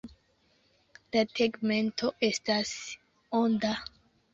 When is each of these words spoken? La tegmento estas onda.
La 1.17 1.23
tegmento 1.41 2.13
estas 2.33 2.77
onda. 3.47 3.81